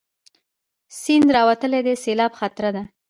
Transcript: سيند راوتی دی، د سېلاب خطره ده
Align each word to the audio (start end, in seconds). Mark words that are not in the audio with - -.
سيند 1.01 1.27
راوتی 1.35 1.67
دی، 1.73 1.79
د 1.85 1.89
سېلاب 2.03 2.31
خطره 2.39 2.69
ده 2.75 2.83